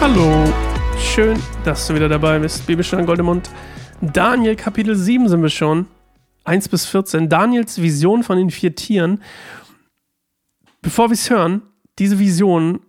[0.00, 0.52] Hallo,
[0.98, 2.66] schön, dass du wieder dabei bist.
[2.66, 3.50] Bibelstunde Goldemund.
[4.00, 5.86] Daniel Kapitel 7 sind wir schon.
[6.44, 7.28] 1 bis 14.
[7.28, 9.22] Daniels Vision von den vier Tieren.
[10.82, 11.62] Bevor wir es hören,
[11.98, 12.80] diese Vision,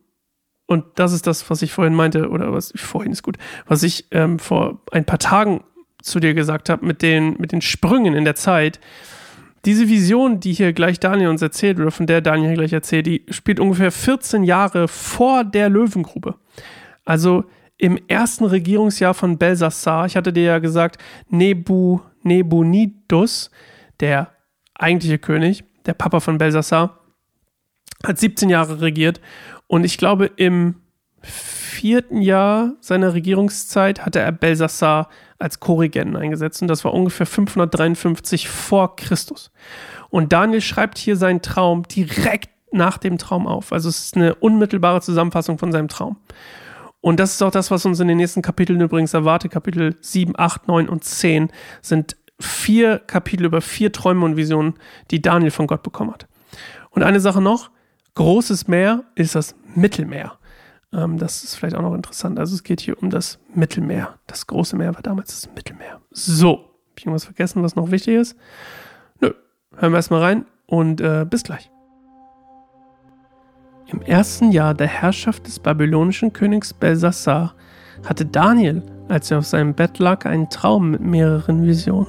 [0.68, 4.08] und das ist das, was ich vorhin meinte, oder was vorhin ist gut, was ich
[4.12, 5.64] ähm, vor ein paar Tagen
[6.02, 8.80] zu dir gesagt habe, mit den, mit den Sprüngen in der Zeit.
[9.66, 13.26] Diese Vision, die hier gleich Daniel uns erzählt, oder von der Daniel gleich erzählt, die
[13.30, 16.36] spielt ungefähr 14 Jahre vor der Löwengrube.
[17.04, 17.46] Also
[17.78, 23.50] im ersten Regierungsjahr von Belsassar, ich hatte dir ja gesagt, Nebu, Nebunidus,
[24.00, 24.32] der
[24.76, 27.00] eigentliche König, der Papa von Belsassar,
[28.04, 29.20] hat 17 Jahre regiert
[29.68, 30.76] und ich glaube im
[31.26, 38.48] vierten Jahr seiner Regierungszeit hatte er Belsassar als Korrigenten eingesetzt und das war ungefähr 553
[38.48, 39.52] vor Christus.
[40.10, 43.74] Und Daniel schreibt hier seinen Traum direkt nach dem Traum auf.
[43.74, 46.18] Also es ist eine unmittelbare Zusammenfassung von seinem Traum.
[47.02, 49.52] Und das ist auch das, was uns in den nächsten Kapiteln übrigens erwartet.
[49.52, 51.52] Kapitel 7, 8, 9 und 10
[51.82, 54.74] sind vier Kapitel über vier Träume und Visionen,
[55.12, 56.28] die Daniel von Gott bekommen hat.
[56.90, 57.70] Und eine Sache noch,
[58.16, 60.38] großes Meer ist das Mittelmeer.
[60.96, 62.40] Ähm, das ist vielleicht auch noch interessant.
[62.40, 64.16] Also es geht hier um das Mittelmeer.
[64.28, 66.00] Das große Meer war damals das Mittelmeer.
[66.12, 68.38] So, habe ich irgendwas vergessen, was noch wichtig ist?
[69.20, 69.34] Nö,
[69.76, 71.70] hören wir erstmal rein und äh, bis gleich.
[73.88, 77.54] Im ersten Jahr der Herrschaft des babylonischen Königs Belsassar
[78.04, 82.08] hatte Daniel, als er auf seinem Bett lag, einen Traum mit mehreren Visionen.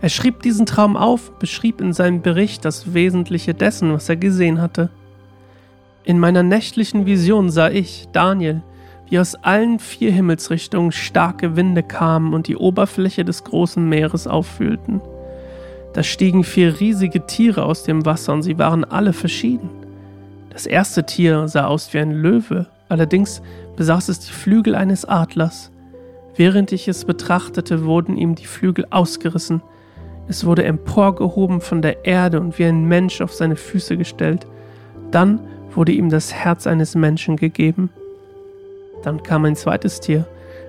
[0.00, 4.60] Er schrieb diesen Traum auf, beschrieb in seinem Bericht das Wesentliche dessen, was er gesehen
[4.60, 4.90] hatte.
[6.06, 8.62] In meiner nächtlichen Vision sah ich, Daniel,
[9.08, 15.00] wie aus allen vier Himmelsrichtungen starke Winde kamen und die Oberfläche des großen Meeres auffühlten.
[15.94, 19.70] Da stiegen vier riesige Tiere aus dem Wasser und sie waren alle verschieden.
[20.50, 23.40] Das erste Tier sah aus wie ein Löwe, allerdings
[23.76, 25.70] besaß es die Flügel eines Adlers.
[26.36, 29.62] Während ich es betrachtete, wurden ihm die Flügel ausgerissen.
[30.28, 34.46] Es wurde emporgehoben von der Erde und wie ein Mensch auf seine Füße gestellt.
[35.10, 35.40] Dann
[35.76, 37.90] wurde ihm das Herz eines Menschen gegeben.
[39.02, 40.26] Dann kam ein zweites Tier.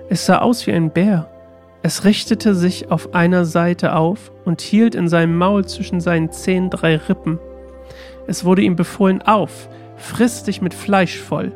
[0.08, 1.28] Es sah aus wie ein Bär.
[1.82, 6.70] Es richtete sich auf einer Seite auf und hielt in seinem Maul zwischen seinen Zehen
[6.70, 7.38] drei Rippen.
[8.26, 11.52] Es wurde ihm befohlen, auf, friss dich mit Fleisch voll.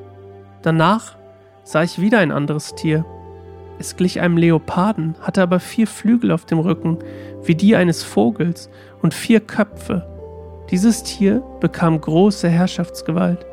[0.63, 1.17] Danach
[1.65, 3.05] sah ich wieder ein anderes Tier.
[3.79, 6.99] Es glich einem Leoparden, hatte aber vier Flügel auf dem Rücken,
[7.45, 8.69] wie die eines Vogels,
[9.03, 10.07] und vier Köpfe.
[10.71, 13.45] Dieses Tier bekam große Herrschaftsgewalt.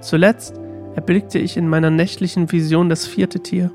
[0.00, 0.54] Zuletzt
[0.94, 3.72] erblickte ich in meiner nächtlichen Vision das vierte Tier.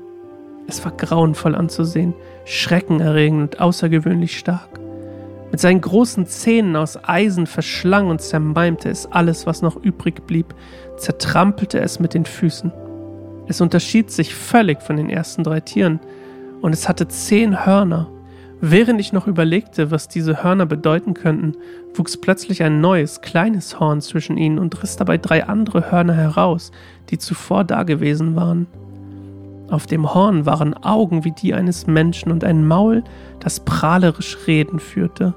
[0.66, 2.14] Es war grauenvoll anzusehen,
[2.46, 4.80] schreckenerregend und außergewöhnlich stark.
[5.50, 10.54] Mit seinen großen Zähnen aus Eisen verschlang und zermalmte es alles, was noch übrig blieb,
[10.96, 12.72] zertrampelte es mit den Füßen.
[13.48, 16.00] Es unterschied sich völlig von den ersten drei Tieren,
[16.62, 18.08] und es hatte zehn Hörner.
[18.64, 21.56] Während ich noch überlegte, was diese Hörner bedeuten könnten,
[21.94, 26.70] wuchs plötzlich ein neues, kleines Horn zwischen ihnen und riss dabei drei andere Hörner heraus,
[27.10, 28.68] die zuvor dagewesen waren.
[29.68, 33.02] Auf dem Horn waren Augen wie die eines Menschen und ein Maul,
[33.40, 35.34] das prahlerisch Reden führte.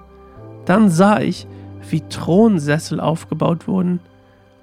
[0.66, 1.48] Dann sah ich,
[1.90, 4.02] wie Thronsessel aufgebaut wurden.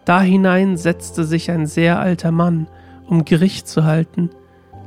[0.05, 2.69] Da hinein setzte sich ein sehr alter Mann,
[3.09, 4.31] um Gericht zu halten.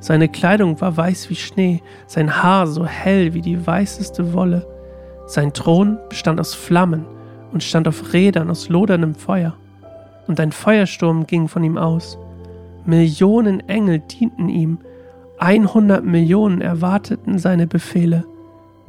[0.05, 4.67] Seine Kleidung war weiß wie Schnee, sein Haar so hell wie die weißeste Wolle.
[5.25, 7.07] Sein Thron bestand aus Flammen
[7.51, 9.55] und stand auf Rädern aus loderndem Feuer.
[10.27, 12.19] Und ein Feuersturm ging von ihm aus.
[12.85, 14.77] Millionen Engel dienten ihm,
[15.39, 18.25] 100 Millionen erwarteten seine Befehle.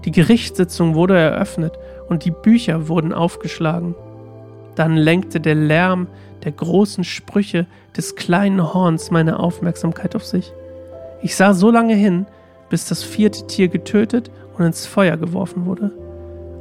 [0.05, 1.73] Die Gerichtssitzung wurde eröffnet
[2.11, 3.95] und die Bücher wurden aufgeschlagen.
[4.75, 6.09] Dann lenkte der Lärm
[6.45, 7.67] der großen Sprüche
[7.97, 10.53] des kleinen Horns meine Aufmerksamkeit auf sich.
[11.23, 12.27] Ich sah so lange hin,
[12.69, 15.93] bis das vierte Tier getötet und ins Feuer geworfen wurde.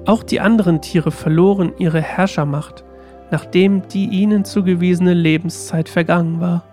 [0.06, 2.84] Auch die anderen Tiere verloren ihre Herrschermacht,
[3.32, 6.64] nachdem die ihnen zugewiesene Lebenszeit vergangen war.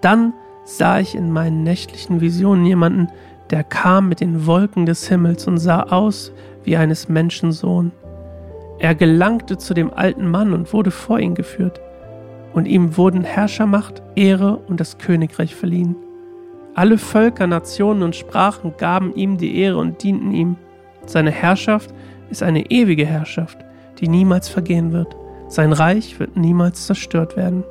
[0.00, 0.32] Dann
[0.64, 3.08] sah ich in meinen nächtlichen Visionen jemanden,
[3.50, 6.32] der kam mit den Wolken des Himmels und sah aus
[6.64, 7.92] wie eines Menschen Sohn.
[8.78, 11.80] Er gelangte zu dem alten Mann und wurde vor ihn geführt,
[12.54, 15.96] und ihm wurden Herrschermacht, Ehre und das Königreich verliehen.
[16.74, 20.56] Alle Völker, Nationen und Sprachen gaben ihm die Ehre und dienten ihm.
[21.04, 21.92] Seine Herrschaft
[22.30, 23.58] ist eine ewige Herrschaft,
[23.98, 25.14] die niemals vergehen wird.
[25.48, 27.64] Sein Reich wird niemals zerstört werden.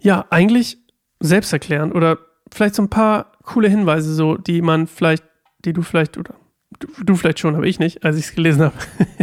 [0.00, 0.78] Ja, eigentlich
[1.20, 2.18] selbsterklärend oder
[2.50, 5.24] vielleicht so ein paar coole Hinweise, so, die man vielleicht,
[5.64, 6.34] die du vielleicht oder
[6.78, 8.76] du, du vielleicht schon, aber ich nicht, als ich es gelesen habe,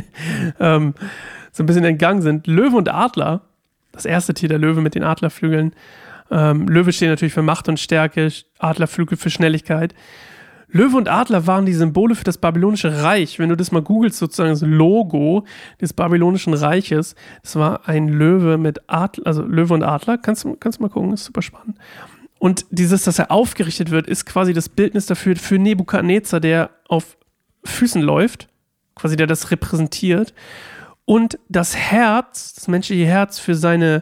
[0.59, 0.93] ähm,
[1.51, 2.45] so ein bisschen entgangen sind.
[2.45, 3.41] Löwe und Adler,
[3.91, 5.73] das erste Tier der Löwe mit den Adlerflügeln.
[6.33, 9.93] Ähm, Löwe stehen natürlich für Macht und Stärke, Adlerflügel für Schnelligkeit.
[10.67, 13.37] Löwe und Adler waren die Symbole für das babylonische Reich.
[13.37, 15.45] Wenn du das mal googelst, sozusagen das Logo
[15.79, 17.13] des babylonischen Reiches,
[17.43, 20.17] das war ein Löwe mit Adler, also Löwe und Adler.
[20.17, 21.77] Kannst du, kannst du mal gucken, ist super spannend.
[22.39, 27.17] Und dieses, dass er aufgerichtet wird, ist quasi das Bildnis dafür für Nebukadnezar, der auf
[27.63, 28.49] Füßen läuft,
[28.95, 30.33] quasi der das repräsentiert.
[31.05, 34.01] Und das Herz, das menschliche Herz für seine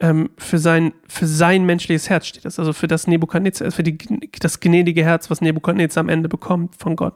[0.00, 3.98] ähm, für, sein, für sein menschliches Herz steht das, also für das Nebukadnezar, für die,
[4.38, 7.14] das gnädige Herz, was Nebukadnezar am Ende bekommt von Gott.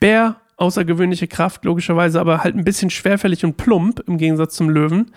[0.00, 5.12] Bär, außergewöhnliche Kraft, logischerweise, aber halt ein bisschen schwerfällig und plump im Gegensatz zum Löwen.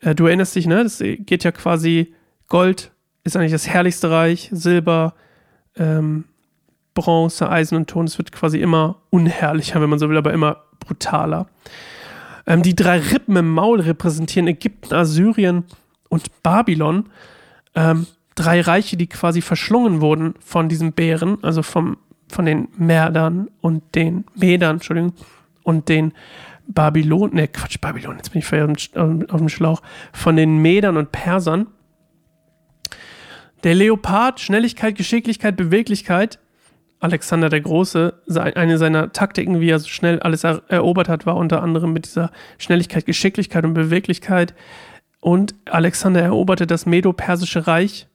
[0.00, 0.82] Äh, du erinnerst dich, ne?
[0.82, 2.14] Das geht ja quasi,
[2.48, 2.90] Gold
[3.24, 5.14] ist eigentlich das herrlichste Reich, Silber,
[5.76, 6.24] ähm,
[6.94, 8.06] Bronze, Eisen und Ton.
[8.06, 11.48] Es wird quasi immer unherrlicher, wenn man so will, aber immer brutaler.
[12.46, 15.64] Ähm, die drei Rippen im Maul repräsentieren Ägypten, Assyrien
[16.08, 17.06] und Babylon,
[17.74, 23.48] ähm, drei Reiche, die quasi verschlungen wurden von diesem Bären, also vom, von den Merdern
[23.60, 25.12] und den Medern, Entschuldigung,
[25.62, 26.12] und den
[26.68, 29.82] Babylon, ne, Quatsch, Babylon, jetzt bin ich verjährt auf dem Schlauch,
[30.12, 31.66] von den Medern und Persern.
[33.64, 36.38] Der Leopard, Schnelligkeit, Geschicklichkeit, Beweglichkeit.
[37.00, 41.62] Alexander der Große, eine seiner Taktiken, wie er so schnell alles erobert hat, war unter
[41.62, 44.52] anderem mit dieser Schnelligkeit, Geschicklichkeit und Beweglichkeit
[45.20, 48.06] und Alexander eroberte das Medo-Persische Reich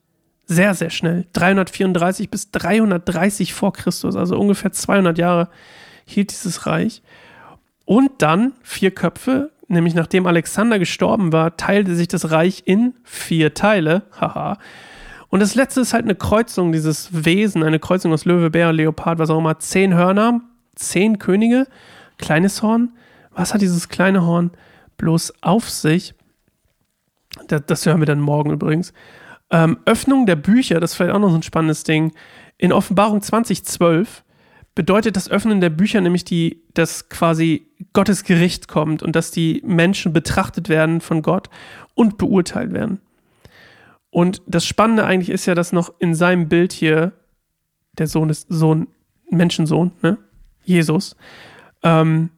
[0.46, 1.26] sehr, sehr schnell.
[1.34, 5.50] 334 bis 330 vor Christus, also ungefähr 200 Jahre
[6.06, 7.02] hielt dieses Reich.
[7.86, 13.54] Und dann vier Köpfe, nämlich nachdem Alexander gestorben war, teilte sich das Reich in vier
[13.54, 14.04] Teile.
[14.20, 14.58] Haha.
[15.30, 19.20] Und das letzte ist halt eine Kreuzung, dieses Wesen, eine Kreuzung aus Löwe, Bär, Leopard,
[19.20, 19.60] was auch immer.
[19.60, 20.42] Zehn Hörner,
[20.76, 21.68] zehn Könige,
[22.18, 22.94] kleines Horn.
[23.32, 24.52] Was hat dieses kleine Horn
[24.98, 26.14] bloß auf sich?
[27.48, 28.94] Das, das hören wir dann morgen übrigens.
[29.50, 32.14] Ähm, Öffnung der Bücher, das ist vielleicht auch noch so ein spannendes Ding.
[32.58, 34.24] In Offenbarung 2012
[34.76, 39.62] bedeutet das Öffnen der Bücher nämlich, die, dass quasi Gottes Gericht kommt und dass die
[39.66, 41.50] Menschen betrachtet werden von Gott
[41.94, 43.00] und beurteilt werden.
[44.10, 47.14] Und das Spannende eigentlich ist ja, dass noch in seinem Bild hier
[47.98, 48.88] der Sohn ist Sohn,
[49.30, 50.18] Menschensohn, ne?
[50.64, 51.16] Jesus,
[51.84, 52.30] ähm,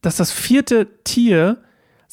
[0.00, 1.58] dass das vierte Tier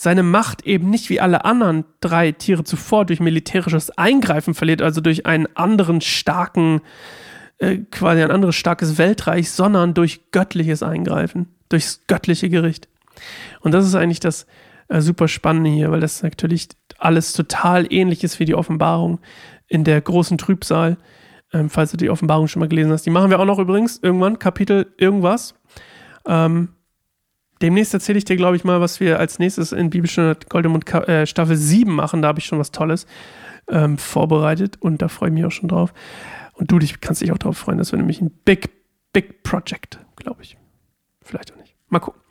[0.02, 5.02] seine Macht eben nicht wie alle anderen drei Tiere zuvor durch militärisches Eingreifen verliert, also
[5.02, 6.80] durch einen anderen starken,
[7.58, 12.88] äh, quasi ein anderes starkes Weltreich, sondern durch göttliches Eingreifen, durchs göttliche Gericht.
[13.60, 14.48] Und das ist eigentlich das
[14.88, 19.20] äh, super Spannende hier, weil das natürlich alles total ähnlich ist wie die Offenbarung
[19.68, 20.96] in der großen Trübsal.
[21.52, 23.06] Ähm, falls du die Offenbarung schon mal gelesen hast.
[23.06, 25.56] Die machen wir auch noch übrigens irgendwann, Kapitel irgendwas.
[26.26, 26.70] Ähm,
[27.62, 31.26] Demnächst erzähle ich dir, glaube ich, mal, was wir als nächstes in Bibelstunde Goldemund äh,
[31.26, 32.22] Staffel 7 machen.
[32.22, 33.06] Da habe ich schon was Tolles
[33.68, 35.94] ähm, vorbereitet und da freue ich mich auch schon drauf.
[36.54, 37.78] Und du dich, kannst dich auch darauf freuen.
[37.78, 38.70] Das wird nämlich ein Big,
[39.14, 40.58] Big Project, glaube ich.
[41.22, 41.76] Vielleicht auch nicht.
[41.90, 42.22] Mal gucken.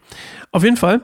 [0.50, 1.02] Auf jeden Fall,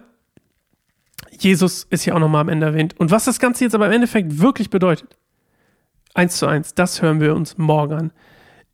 [1.38, 2.98] Jesus ist hier auch nochmal am Ende erwähnt.
[2.98, 5.16] Und was das Ganze jetzt aber im Endeffekt wirklich bedeutet,
[6.14, 8.12] eins zu eins, das hören wir uns morgen an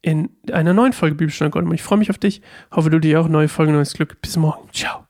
[0.03, 1.67] in einer neuen Folge Bibelstunde Gold.
[1.67, 2.43] Und ich freue mich auf dich.
[2.71, 4.21] Hoffe, du dir auch neue Folge, neues Glück.
[4.23, 4.69] Bis morgen.
[4.73, 5.10] Ciao.